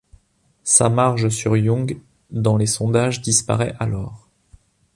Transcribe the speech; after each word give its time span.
Sa 0.63 0.89
marge 0.89 1.29
sur 1.29 1.55
Young 1.55 2.01
dans 2.31 2.57
les 2.57 2.65
sondages 2.65 3.21
disparaît 3.21 3.75
alors. 3.77 4.27